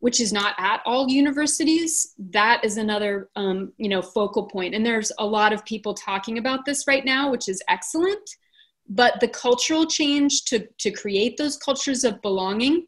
[0.00, 4.74] which is not at all universities that is another um, you know focal point.
[4.74, 8.28] and there's a lot of people talking about this right now which is excellent
[8.88, 12.84] but the cultural change to, to create those cultures of belonging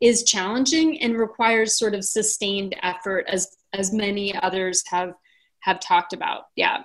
[0.00, 5.12] is challenging and requires sort of sustained effort as as many others have
[5.60, 6.82] have talked about yeah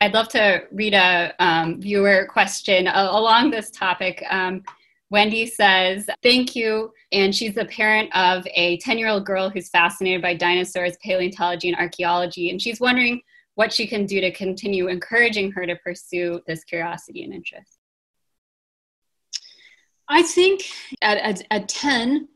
[0.00, 4.62] i'd love to read a um, viewer question along this topic um,
[5.10, 6.92] Wendy says, Thank you.
[7.12, 11.68] And she's the parent of a 10 year old girl who's fascinated by dinosaurs, paleontology,
[11.68, 12.50] and archaeology.
[12.50, 13.20] And she's wondering
[13.54, 17.78] what she can do to continue encouraging her to pursue this curiosity and interest.
[20.08, 20.62] I think
[21.00, 22.28] at, at, at 10,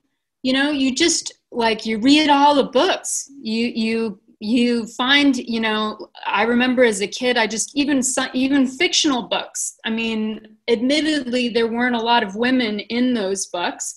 [0.43, 3.29] you know, you just like you read all the books.
[3.41, 8.01] You you you find you know i remember as a kid i just even
[8.35, 13.95] even fictional books i mean admittedly there weren't a lot of women in those books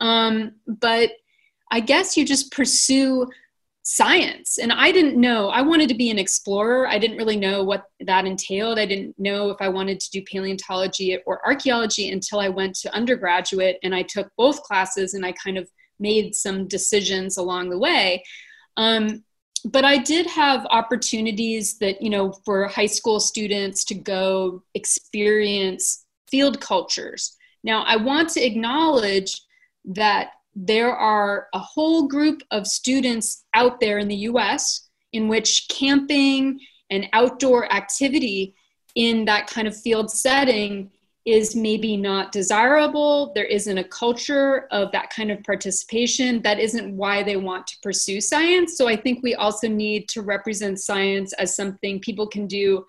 [0.00, 1.12] um, but
[1.70, 3.26] i guess you just pursue
[3.86, 4.56] science.
[4.56, 6.88] And i didn't know i wanted to be an explorer.
[6.88, 8.78] I didn't really know what that entailed.
[8.78, 12.94] I didn't know if i wanted to do paleontology or archaeology until i went to
[12.94, 15.68] undergraduate and i took both classes and i kind of
[16.00, 18.24] made some decisions along the way.
[18.76, 19.23] Um,
[19.64, 26.04] but I did have opportunities that, you know, for high school students to go experience
[26.30, 27.36] field cultures.
[27.62, 29.40] Now, I want to acknowledge
[29.86, 35.66] that there are a whole group of students out there in the US in which
[35.68, 36.60] camping
[36.90, 38.54] and outdoor activity
[38.94, 40.90] in that kind of field setting
[41.24, 43.32] is maybe not desirable.
[43.34, 46.42] There isn't a culture of that kind of participation.
[46.42, 48.76] That isn't why they want to pursue science.
[48.76, 52.84] So I think we also need to represent science as something people can do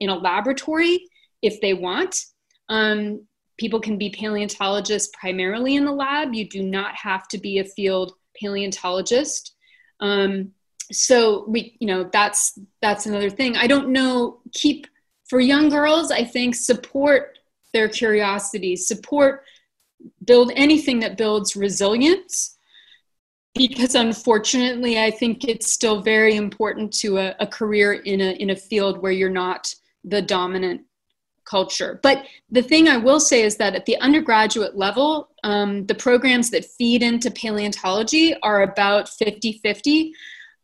[0.00, 1.00] in a laboratory
[1.40, 2.24] if they want.
[2.68, 3.26] Um,
[3.58, 6.34] people can be paleontologists primarily in the lab.
[6.34, 9.54] You do not have to be a field paleontologist.
[10.00, 10.52] Um,
[10.92, 13.56] so we, you know, that's that's another thing.
[13.56, 14.40] I don't know.
[14.52, 14.86] Keep
[15.28, 16.10] for young girls.
[16.10, 17.37] I think support
[17.72, 19.44] their curiosity, support,
[20.24, 22.56] build anything that builds resilience.
[23.54, 28.50] Because unfortunately, I think it's still very important to a, a career in a, in
[28.50, 30.82] a field where you're not the dominant
[31.48, 31.98] culture.
[32.02, 36.50] But the thing I will say is that at the undergraduate level, um, the programs
[36.50, 40.12] that feed into paleontology are about 50 50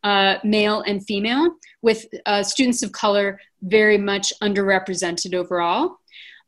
[0.03, 5.97] uh, male and female, with uh, students of color very much underrepresented overall.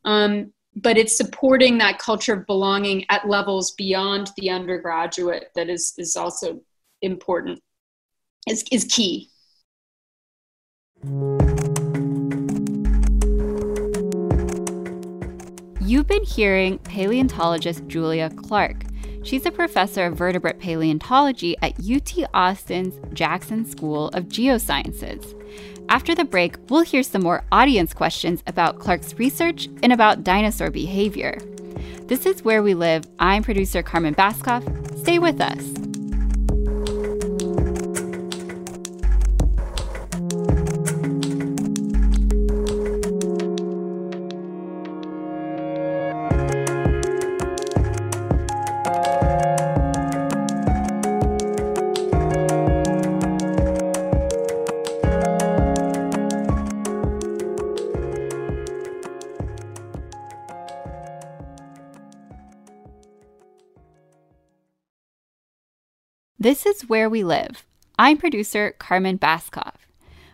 [0.04, 5.94] Um, but it's supporting that culture of belonging at levels beyond the undergraduate that is,
[5.98, 6.60] is also
[7.02, 7.60] important,
[8.46, 9.30] is, is key.
[15.80, 18.84] You've been hearing paleontologist Julia Clarke.
[19.24, 25.34] She's a professor of vertebrate paleontology at UT Austin's Jackson School of Geosciences.
[25.88, 30.70] After the break, we'll hear some more audience questions about Clarke's research and about dinosaur
[30.70, 31.38] behavior.
[32.02, 33.04] This is Where We Live.
[33.18, 34.62] I'm producer Carmen Baskauf.
[34.98, 35.87] Stay with us.
[66.88, 67.66] Where We Live.
[67.98, 69.74] I'm producer Carmen Baskauf.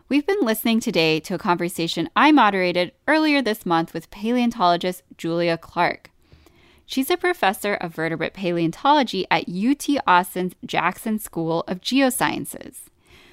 [0.08, 5.58] We've been listening today to a conversation I moderated earlier this month with paleontologist Julia
[5.58, 6.12] Clarke.
[6.86, 12.82] She's a professor of vertebrate paleontology at UT Austin's Jackson School of Geosciences.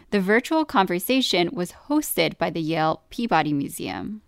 [0.09, 4.23] The virtual conversation was hosted by the Yale Peabody Museum.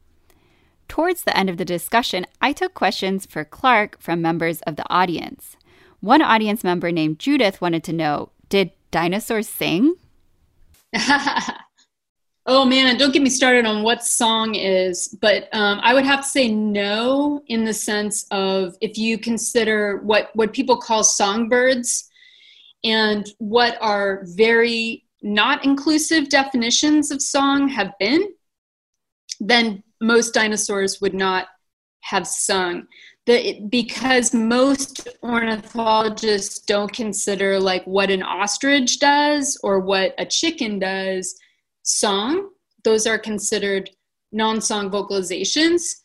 [0.88, 4.88] Towards the end of the discussion, I took questions for Clarke from members of the
[4.94, 5.58] audience.
[6.00, 9.96] One audience member named Judith wanted to know Did dinosaurs sing?
[12.46, 16.22] oh man, don't get me started on what song is, but um, I would have
[16.22, 22.08] to say no in the sense of if you consider what, what people call songbirds
[22.84, 28.32] and what are very not inclusive definitions of song have been,
[29.39, 31.48] then most dinosaurs would not
[32.02, 32.86] have sung
[33.26, 40.80] the, because most ornithologists don't consider like what an ostrich does or what a chicken
[40.80, 41.36] does
[41.84, 42.49] song.
[42.84, 43.89] Those are considered
[44.34, 45.95] non-song vocalizations.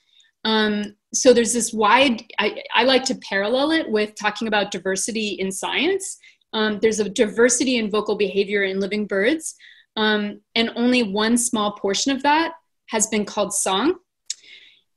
[0.44, 5.30] Um, so there's this wide I, I, like to parallel it with talking about diversity
[5.30, 6.18] in science.
[6.52, 9.56] Um, there's a diversity in vocal behavior in living birds.
[9.96, 12.52] Um, and only one small portion of that
[12.86, 13.94] has been called song.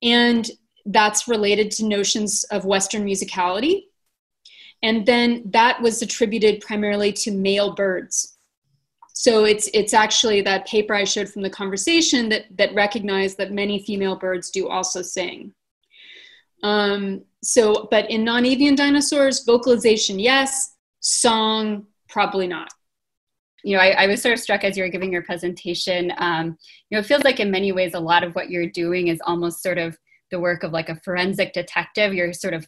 [0.04, 0.50] And
[0.86, 3.86] that's related to notions of Western musicality.
[4.84, 8.38] And then that was attributed primarily to male birds.
[9.14, 13.52] So it's it's actually that paper I showed from the conversation that that recognized that
[13.52, 15.54] many female birds do also sing.
[16.64, 22.70] Um, so, but in non-avian dinosaurs, vocalization yes, song probably not.
[23.64, 26.12] You know, I, I, was sort of struck as you were giving your presentation.
[26.18, 26.58] Um,
[26.90, 29.22] you know, it feels like in many ways a lot of what you're doing is
[29.26, 29.98] almost sort of
[30.32, 32.66] the work of like a forensic detective you're sort of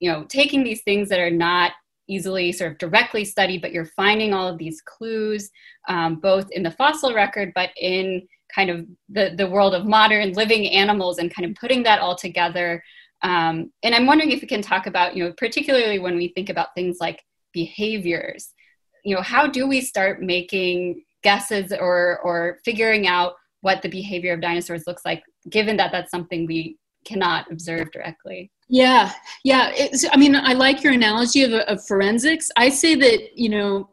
[0.00, 1.72] you know taking these things that are not
[2.08, 5.50] easily sort of directly studied but you're finding all of these clues
[5.88, 10.32] um, both in the fossil record but in kind of the, the world of modern
[10.32, 12.82] living animals and kind of putting that all together.
[13.22, 16.50] Um, and i'm wondering if you can talk about you know particularly when we think
[16.50, 17.22] about things like
[17.54, 18.50] behaviors
[19.02, 23.32] you know how do we start making guesses or or figuring out
[23.62, 28.50] what the behavior of dinosaurs looks like given that that's something we cannot observe directly.
[28.68, 29.12] Yeah,
[29.44, 29.72] yeah.
[29.74, 32.50] It's, I mean, I like your analogy of, of forensics.
[32.56, 33.90] I say that, you know,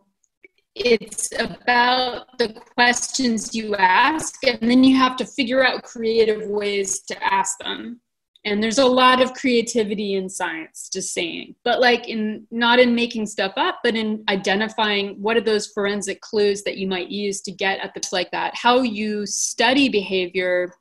[0.75, 7.01] it's about the questions you ask, and then you have to figure out creative ways
[7.01, 7.99] to ask them.
[8.43, 11.53] And there's a lot of creativity in science, just saying.
[11.63, 16.21] But like in not in making stuff up, but in identifying what are those forensic
[16.21, 18.55] clues that you might use to get at the like that.
[18.55, 20.73] How you study behavior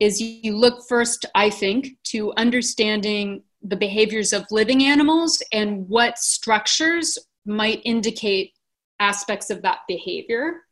[0.00, 6.18] is you look first, I think, to understanding the behaviors of living animals and what
[6.18, 8.52] structures might indicate
[9.00, 10.62] aspects of that behavior.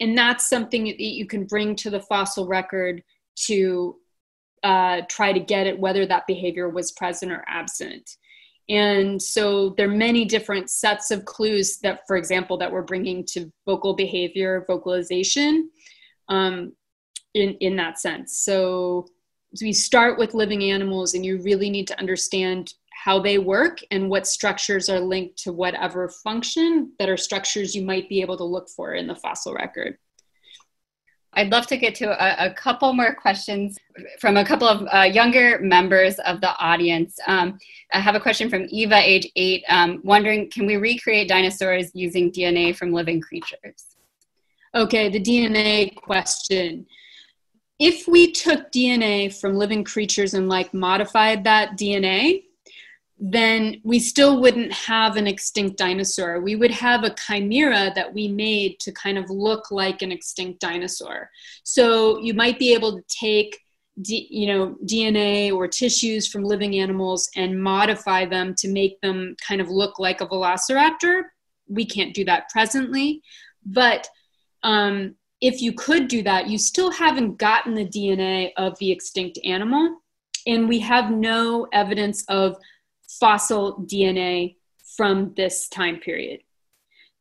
[0.00, 3.02] And that's something that you can bring to the fossil record
[3.46, 3.96] to
[4.62, 8.16] uh, try to get at whether that behavior was present or absent.
[8.68, 13.26] And so there are many different sets of clues that, for example, that we're bringing
[13.32, 15.70] to vocal behavior, vocalization.
[16.28, 16.72] Um,
[17.34, 19.06] in in that sense so,
[19.54, 22.74] so we start with living animals and you really need to understand
[23.04, 27.82] how they work and what structures are linked to whatever function that are structures you
[27.82, 29.96] might be able to look for in the fossil record
[31.34, 33.78] I'd love to get to a, a, couple more questions
[34.18, 37.18] from a couple of uh, younger members of the audience.
[37.26, 37.56] Um,
[37.92, 42.32] I have a question from Eva, age eight, um, wondering can we recreate dinosaurs using
[42.32, 43.96] DNA from living creatures?
[44.74, 46.86] Okay, the DNA question
[47.80, 52.44] if we took DNA from living creatures and like modified that DNA,
[53.18, 56.40] then we still wouldn't have an extinct dinosaur.
[56.40, 60.60] We would have a chimera that we made to kind of look like an extinct
[60.60, 61.30] dinosaur.
[61.64, 63.58] So you might be able to take
[64.02, 69.36] D, you know DNA or tissues from living animals and modify them to make them
[69.46, 71.24] kind of look like a velociraptor.
[71.68, 73.22] We can't do that presently,
[73.66, 74.08] but
[74.62, 79.38] um, if you could do that, you still haven't gotten the DNA of the extinct
[79.44, 80.00] animal.
[80.46, 82.56] And we have no evidence of
[83.08, 84.56] fossil DNA
[84.96, 86.40] from this time period.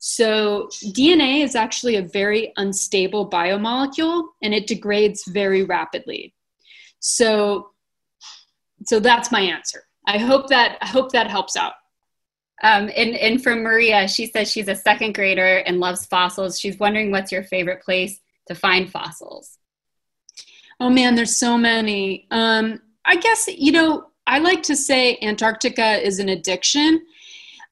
[0.01, 6.33] So, DNA is actually a very unstable biomolecule and it degrades very rapidly.
[7.01, 7.71] So,
[8.85, 9.83] so that's my answer.
[10.07, 11.73] I hope that I hope that helps out.
[12.61, 16.59] Um, and, and for Maria, she says she's a second grader and loves fossils.
[16.59, 19.57] She's wondering what's your favorite place to find fossils?
[20.79, 22.27] Oh man, there's so many.
[22.31, 27.01] Um, I guess, you know, I like to say Antarctica is an addiction.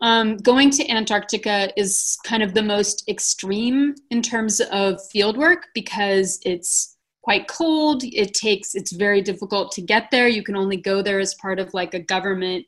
[0.01, 5.67] Um, going to Antarctica is kind of the most extreme in terms of field work
[5.73, 8.03] because it's quite cold.
[8.03, 10.27] It takes, it's very difficult to get there.
[10.27, 12.65] You can only go there as part of like a government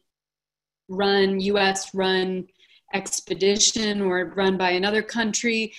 [0.89, 2.47] run, US run
[2.93, 5.73] expedition or run by another country.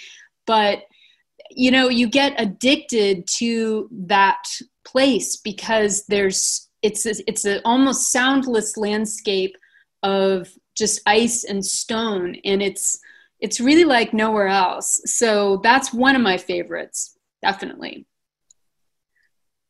[0.47, 0.85] But,
[1.51, 4.43] you know, you get addicted to that
[4.85, 9.57] place because there's, it's a, it's an almost soundless landscape
[10.03, 12.99] of just ice and stone and it's
[13.41, 18.07] it's really like nowhere else so that's one of my favorites definitely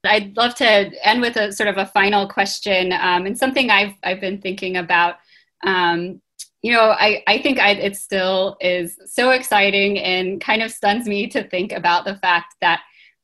[0.04, 0.64] i'd love to
[1.06, 4.76] end with a sort of a final question um, and something i've i've been thinking
[4.76, 5.16] about
[5.64, 6.20] um,
[6.62, 11.06] you know i i think I, it still is so exciting and kind of stuns
[11.06, 12.80] me to think about the fact that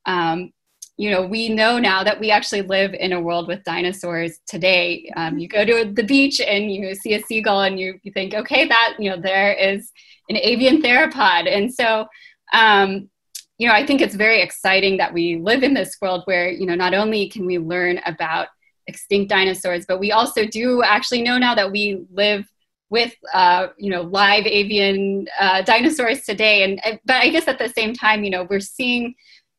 [0.07, 0.53] um,
[0.99, 5.11] you know, we know now that we actually live in a world with dinosaurs today.
[5.15, 8.33] Um, you go to the beach and you see a seagull and you, you think,
[8.33, 9.93] okay, that, you know, there is
[10.31, 11.55] an avian theropod.
[11.55, 12.07] And so,
[12.55, 13.11] um,
[13.59, 16.65] you know, I think it's very exciting that we live in this world where, you
[16.65, 18.49] know, not only can we learn about
[18.87, 22.47] extinct dinosaurs, but we also do actually know now that we live
[22.89, 27.69] with uh, you know live avian uh, dinosaurs today and but i guess at the
[27.71, 29.13] same time you know we're seeing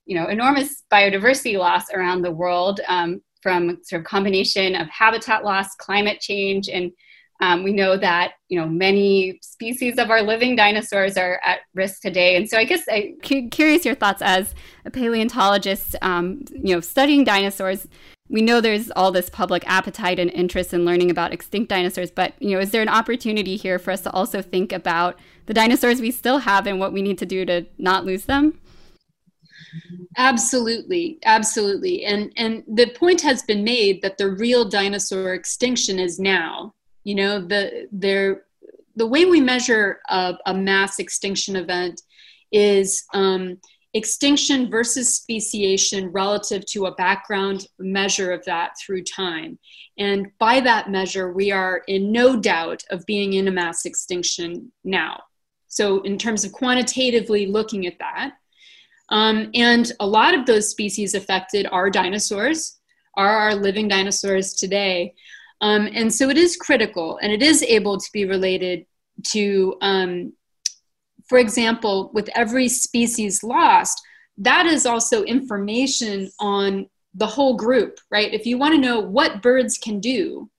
[0.06, 5.44] you know enormous biodiversity loss around the world um, from sort of combination of habitat
[5.44, 6.92] loss, climate change, and
[7.40, 12.02] um, we know that you know many species of our living dinosaurs are at risk
[12.02, 12.36] today.
[12.36, 14.56] And so I guess I curious your thoughts as
[14.86, 17.88] a paleontologist, um, you know, studying dinosaurs.
[18.30, 22.34] We know there's all this public appetite and interest in learning about extinct dinosaurs, but
[22.42, 26.02] you know, is there an opportunity here for us to also think about the dinosaurs
[26.02, 28.60] we still have and what we need to do to not lose them?
[30.18, 32.04] Absolutely, absolutely.
[32.06, 36.74] And and the point has been made that the real dinosaur extinction is now.
[37.04, 38.44] You know, the there
[38.96, 42.02] the way we measure a, a mass extinction event
[42.52, 43.60] is um,
[43.94, 49.58] extinction versus speciation relative to a background measure of that through time.
[49.98, 54.72] And by that measure, we are in no doubt of being in a mass extinction
[54.84, 55.22] now.
[55.68, 58.34] So, in terms of quantitatively looking at that,
[59.10, 62.80] um, and a lot of those species affected are dinosaurs,
[63.16, 65.14] are our living dinosaurs today.
[65.62, 68.86] Um, and so it is critical and it is able to be related
[69.24, 70.34] to, um,
[71.28, 74.02] for example, with every species lost,
[74.38, 78.34] that is also information on the whole group, right?
[78.34, 80.50] If you want to know what birds can do,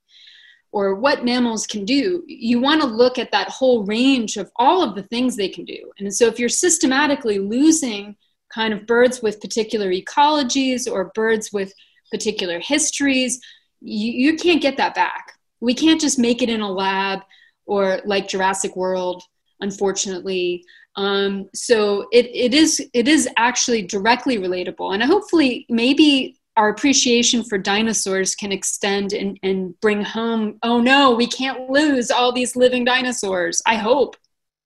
[0.71, 4.83] or what mammals can do, you want to look at that whole range of all
[4.83, 5.91] of the things they can do.
[5.97, 8.15] And so if you're systematically losing
[8.53, 11.73] kind of birds with particular ecologies or birds with
[12.11, 13.39] particular histories,
[13.81, 15.33] you, you can't get that back.
[15.59, 17.21] We can't just make it in a lab
[17.65, 19.23] or like Jurassic World,
[19.61, 20.63] unfortunately.
[20.95, 27.41] Um, so it, it is it is actually directly relatable, and hopefully maybe our appreciation
[27.41, 30.59] for dinosaurs can extend and, and bring home.
[30.61, 33.61] Oh no, we can't lose all these living dinosaurs.
[33.65, 34.17] I hope,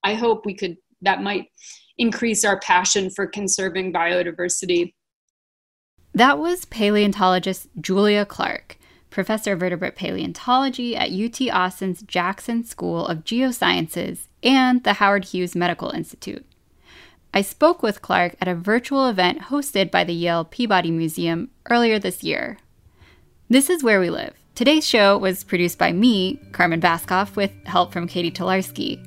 [0.04, 0.78] I hope we could.
[1.04, 1.50] That might
[1.98, 4.94] increase our passion for conserving biodiversity.
[6.16, 8.78] That was paleontologist Julia Clarke,
[9.14, 15.55] professor of vertebrate paleontology at UT Austin's Jackson School of Geosciences and the Howard Hughes
[15.55, 16.45] Medical Institute.
[17.34, 21.99] I spoke with Clarke at a virtual event hosted by the Yale Peabody Museum earlier
[21.99, 22.57] this year.
[23.49, 24.34] This is Where We Live.
[24.55, 29.03] Today's show was produced by me, Carmen Baskauf, with help from Katie Tolarski.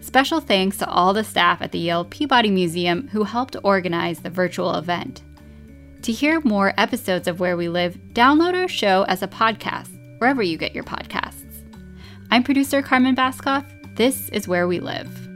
[0.00, 4.30] Special thanks to all the staff at the Yale Peabody Museum who helped organize the
[4.30, 5.22] virtual event.
[6.02, 10.42] To hear more episodes of Where We Live, download our show as a podcast, wherever
[10.42, 11.44] you get your podcasts.
[12.30, 13.66] I'm producer Carmen Baskauf.
[13.96, 15.29] This is Where We Live.